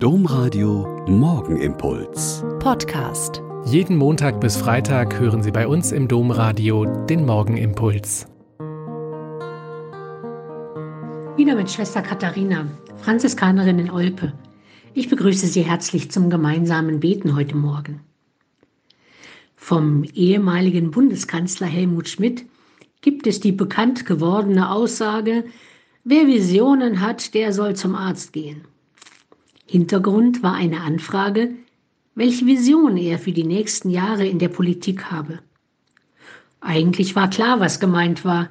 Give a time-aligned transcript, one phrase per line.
[0.00, 2.44] Domradio Morgenimpuls.
[2.60, 3.42] Podcast.
[3.64, 8.28] Jeden Montag bis Freitag hören Sie bei uns im Domradio den Morgenimpuls.
[11.36, 14.34] Wieder mit Schwester Katharina, Franziskanerin in Olpe.
[14.94, 17.98] Ich begrüße Sie herzlich zum gemeinsamen Beten heute Morgen.
[19.56, 22.46] Vom ehemaligen Bundeskanzler Helmut Schmidt
[23.00, 25.46] gibt es die bekannt gewordene Aussage,
[26.04, 28.62] wer Visionen hat, der soll zum Arzt gehen.
[29.70, 31.50] Hintergrund war eine Anfrage,
[32.14, 35.40] welche Vision er für die nächsten Jahre in der Politik habe.
[36.62, 38.48] Eigentlich war klar, was gemeint war.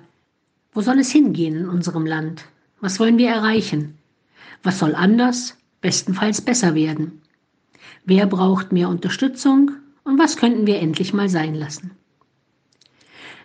[0.74, 2.46] Wo soll es hingehen in unserem Land?
[2.82, 3.96] Was wollen wir erreichen?
[4.62, 7.24] Was soll anders, bestenfalls besser werden?
[8.06, 9.72] Wer braucht mehr Unterstützung
[10.04, 11.92] und was könnten wir endlich mal sein lassen?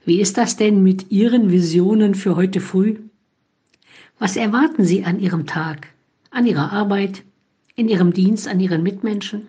[0.05, 2.99] Wie ist das denn mit Ihren Visionen für heute früh?
[4.19, 5.89] Was erwarten Sie an Ihrem Tag,
[6.31, 7.25] an Ihrer Arbeit,
[7.75, 9.49] in Ihrem Dienst an Ihren Mitmenschen?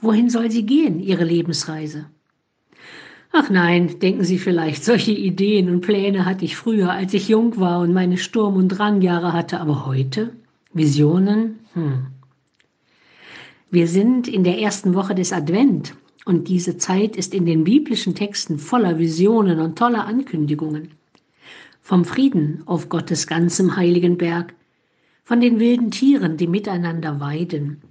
[0.00, 2.06] Wohin soll sie gehen, Ihre Lebensreise?
[3.32, 7.58] Ach nein, denken Sie vielleicht, solche Ideen und Pläne hatte ich früher, als ich jung
[7.58, 10.32] war und meine Sturm- und Drangjahre hatte, aber heute?
[10.72, 11.58] Visionen?
[11.74, 12.06] Hm.
[13.70, 18.14] Wir sind in der ersten Woche des Advent und diese Zeit ist in den biblischen
[18.14, 20.90] Texten voller Visionen und toller Ankündigungen.
[21.82, 24.54] Vom Frieden auf Gottes ganzem heiligen Berg,
[25.26, 27.82] von den wilden Tieren, die miteinander weiden,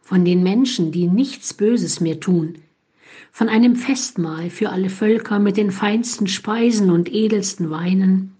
[0.00, 2.54] von den Menschen, die nichts Böses mehr tun,
[3.30, 8.32] von einem Festmahl für alle Völker mit den feinsten Speisen und edelsten Weinen,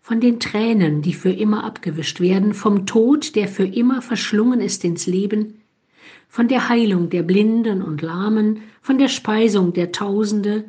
[0.00, 4.84] von den Tränen, die für immer abgewischt werden, vom Tod, der für immer verschlungen ist
[4.84, 5.54] ins Leben,
[6.28, 10.62] von der Heilung der Blinden und Lahmen, von der Speisung der Tausende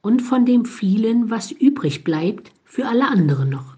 [0.00, 3.77] und von dem vielen, was übrig bleibt für alle anderen noch.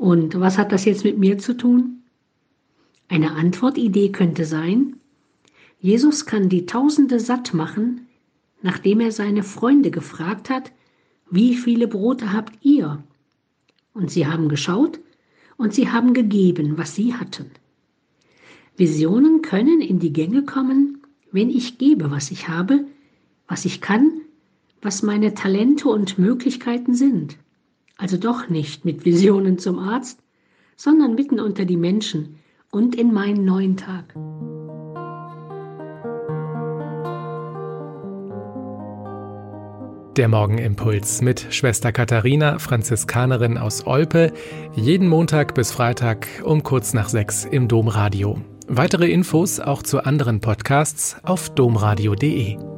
[0.00, 2.04] Und was hat das jetzt mit mir zu tun?
[3.08, 4.96] Eine Antwortidee könnte sein,
[5.78, 8.06] Jesus kann die Tausende satt machen,
[8.62, 10.72] nachdem er seine Freunde gefragt hat,
[11.30, 13.04] wie viele Brote habt ihr?
[13.92, 15.00] Und sie haben geschaut
[15.58, 17.50] und sie haben gegeben, was sie hatten.
[18.78, 22.86] Visionen können in die Gänge kommen, wenn ich gebe, was ich habe,
[23.48, 24.12] was ich kann,
[24.80, 27.36] was meine Talente und Möglichkeiten sind.
[28.00, 30.20] Also doch nicht mit Visionen zum Arzt,
[30.74, 32.38] sondern mitten unter die Menschen
[32.70, 34.14] und in meinen neuen Tag.
[40.16, 44.32] Der Morgenimpuls mit Schwester Katharina, Franziskanerin aus Olpe,
[44.74, 48.40] jeden Montag bis Freitag um kurz nach sechs im Domradio.
[48.66, 52.69] Weitere Infos auch zu anderen Podcasts auf domradio.de.